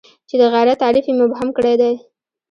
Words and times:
چې 0.27 0.35
د 0.41 0.43
غیرت 0.53 0.77
تعریف 0.83 1.05
یې 1.09 1.13
مبهم 1.21 1.49
کړی 1.57 1.75
دی. 1.81 1.93